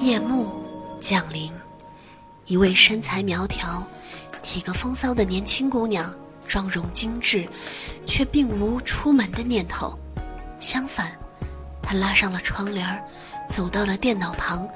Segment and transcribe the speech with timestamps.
[0.00, 0.64] 夜幕
[0.98, 1.52] 降临，
[2.46, 3.86] 一位身材苗条、
[4.42, 6.10] 体格风骚的年轻姑娘，
[6.46, 7.46] 妆容精致，
[8.06, 9.94] 却并无出门的念头。
[10.58, 11.12] 相反，
[11.82, 13.04] 她拉上了窗帘，
[13.46, 14.66] 走到了电脑旁，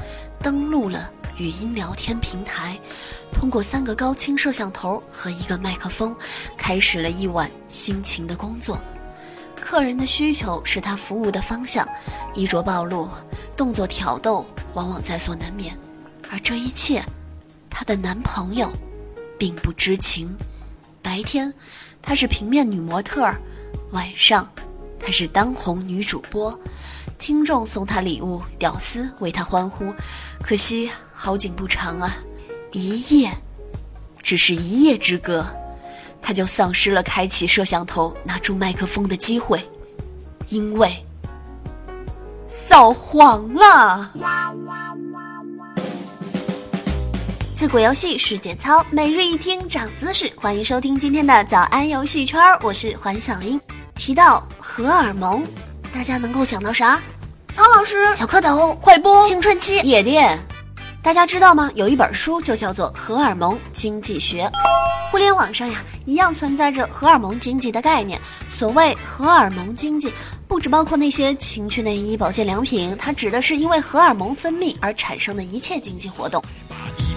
[0.42, 2.78] 登录了语音聊天平台，
[3.32, 6.14] 通过三个高清摄像头和一个麦克风，
[6.54, 8.78] 开始了一晚辛勤的工作。
[9.58, 11.88] 客人的需求是她服务的方向，
[12.34, 13.08] 衣着暴露，
[13.56, 14.46] 动作挑逗。
[14.74, 15.76] 往往在所难免，
[16.30, 17.02] 而这一切，
[17.70, 18.70] 她的男朋友
[19.38, 20.36] 并不知情。
[21.00, 21.52] 白天，
[22.02, 23.32] 她是平面女模特；
[23.92, 24.48] 晚上，
[24.98, 26.58] 她是当红女主播。
[27.18, 29.94] 听众送她礼物，屌丝为她欢呼。
[30.42, 32.16] 可惜好景不长啊，
[32.72, 33.30] 一夜，
[34.22, 35.46] 只是一夜之隔，
[36.20, 39.60] 她就丧失了开启摄像头、拿出麦克风的机会，
[40.48, 40.92] 因为
[42.48, 44.12] 扫黄了。
[47.64, 50.30] 自古游戏是节操，每日一听长姿势。
[50.36, 53.58] 欢迎收听今天的早安游戏圈，我是黄小英。
[53.94, 55.42] 提到荷尔蒙，
[55.90, 57.00] 大家能够想到啥？
[57.54, 60.38] 曹老师、小蝌蚪、快播、青春期、夜店。
[61.02, 61.70] 大家知道吗？
[61.74, 64.44] 有一本书就叫做《荷尔蒙经济学》。
[65.10, 68.20] 互联网上呀，一样存在着荷尔蒙经济的概念。
[68.50, 70.12] 所谓荷尔蒙经济，
[70.46, 76.44] 不只包括那些情趣内衣、保健良品，它指的是因为荷尔蒙分泌而产生的一切经济活动。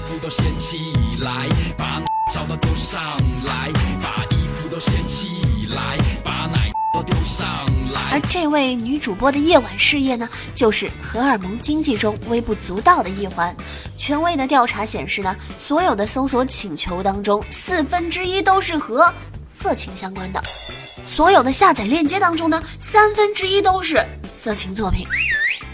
[0.07, 2.01] 服都掀起来，把
[2.33, 3.01] 照的丢上
[3.45, 3.69] 来，
[4.01, 5.27] 把衣服都掀起
[5.75, 7.45] 来，把奶都丢上
[7.93, 8.11] 来。
[8.13, 13.53] 而这位女主播的夜晚事业呢，就是荷尔蒙经济中微不足道的一环。
[13.97, 19.13] 权威的调查显示呢，所有的搜索请求当中，四分之一都是和
[19.49, 20.39] 色情相关的；
[21.13, 25.05] 所有的下载链接当中呢，三分之一都是色情作品。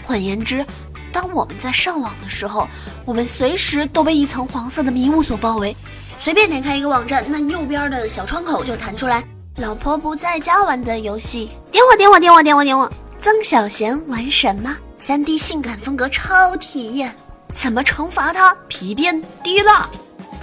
[0.02, 0.66] 换言之，
[1.14, 2.68] 当我们在上网的时候，
[3.04, 5.74] 我们随时都被一层黄色的迷雾所包围。
[6.18, 9.22] 随便点开一个网站，那右边的小窗口就弹出来
[9.56, 12.92] “老婆不在家玩的游戏”，点我点我点我点我点我。
[13.20, 17.14] 曾小贤玩什么？3D 性感风格超体验，
[17.52, 18.52] 怎么惩罚他？
[18.66, 19.88] 皮鞭滴蜡。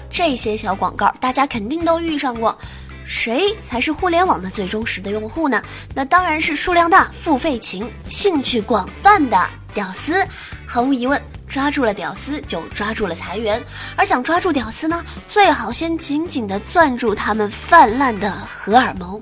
[0.09, 2.57] 这些小广告大家肯定都遇上过。
[3.03, 5.61] 谁才是互联网的最忠实的用户呢？
[5.93, 9.37] 那当然是数量大、付费勤、兴趣广泛的。
[9.73, 10.25] 屌丝，
[10.65, 13.61] 毫无疑问，抓住了屌丝就抓住了裁员。
[13.95, 19.21] 而想抓住屌丝呢，最好先紧紧地攥住他们泛滥的荷尔蒙。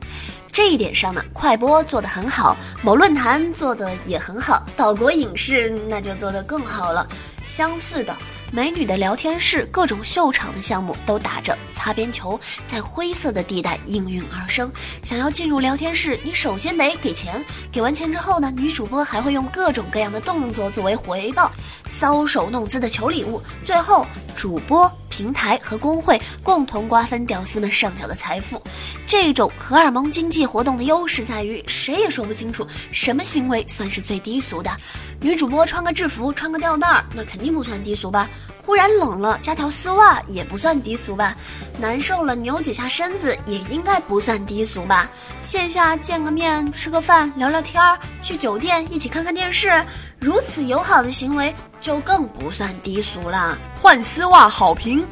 [0.52, 7.08] 这一点上呢，快播做得很好，某论坛做的也很好，岛国影视那就做得更好了。
[7.46, 8.16] 相似的。
[8.52, 14.72] 美女的聊天室，各种秀场的项目都打着擦边球，在灰色的地带应运而生。
[15.04, 17.44] 想要进入聊天室，你首先得给钱。
[17.72, 21.52] 给完钱之后呢，女主播还会用各种各样的动作作为回报，
[21.88, 23.40] 搔首弄姿的求礼物。
[23.64, 24.06] 最后，
[24.36, 24.92] 主播。
[25.20, 28.64] 平台和工会共同瓜分屌丝们上缴的财富，
[29.06, 34.72] 这种荷尔蒙经济活动的优势在于，谁也说不清楚什么行为算是最低俗的。
[35.20, 38.30] 女主播穿个制服，穿个吊带儿，那肯定不算低俗吧？
[38.66, 41.36] 忽然冷了，加条丝袜也不算低俗吧？
[41.78, 45.12] 难受了，扭几下身子也应该不算低俗吧？
[45.42, 49.86] 线下见个面，吃个饭，聊聊天儿，去酒店一起看看电视，
[50.18, 51.54] 如此友好的行为。
[51.80, 53.58] 就更不算低俗了。
[53.82, 55.08] 换丝袜好评，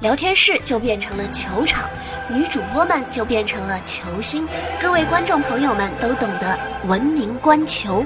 [0.00, 1.88] 聊天室就变成了球场，
[2.28, 4.46] 女主播们就变成了球星，
[4.80, 8.04] 各位观众朋友们都懂得文明观球。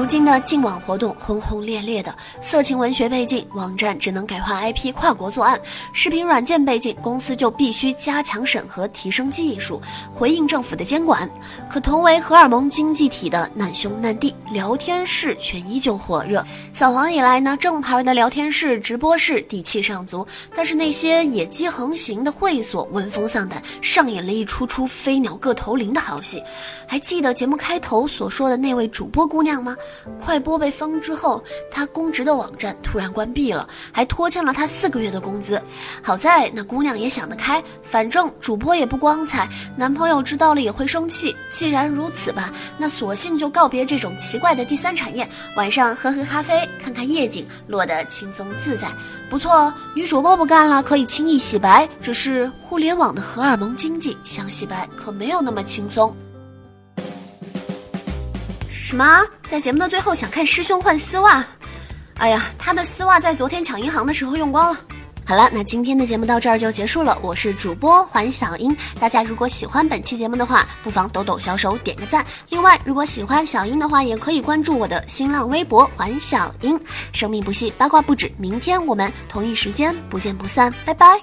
[0.00, 5.58] 如今的禁网活动轰轰烈烈的，色情文学被禁，网站只能改换 IP 跨国作案；
[5.92, 9.78] 视频软件被禁，公司就必须加强审核，提升技术，
[10.14, 11.30] 回应政府的监管。
[11.68, 16.42] 可同为荷尔蒙经济体的难兄难弟，聊天室却依旧火热。
[16.72, 26.42] 扫黄以来呢，正牌的聊天室、直播室底气上足，但是那些野鸡横行的会所闻风丧胆，上演了一出出飞鸟各投林的好戏。
[26.86, 29.76] 还记得节目开头所说的那位主播姑娘吗？
[30.20, 35.60] 快播被封之后，他公职的网站突然关闭了，还拖欠了他四个月的工资。
[36.02, 41.34] 好在那姑娘也想得开，反正主播也不光彩，男朋友知道了也会生气。
[41.52, 48.88] 既然如此吧，那索性就告别这种奇怪的第三产业，晚上喝喝咖啡，看看夜景，落得轻松自在。
[49.28, 51.88] 不错，女主播不干了，可以轻易洗白。
[52.00, 56.14] 只是互联网的荷尔蒙经济，想洗白可没有那么轻松。
[58.90, 59.24] 什么？
[59.46, 61.46] 在节目的最后想看师兄换丝袜？
[62.16, 64.80] 哎呀，他的丝袜在昨天抢银行的时候用光了。
[65.24, 67.16] 好了，那今天的节目到这儿就结束了。
[67.22, 72.26] 我是主播环小英，大家如果喜欢本期节目的话，不妨抖抖小手点个赞。
[72.48, 76.76] 另外，如果喜欢小英的话，也可以关注我的新浪微博环小英。
[77.12, 81.22] 生命不息，八卦不止，明天我们同一时间不见不散，拜拜。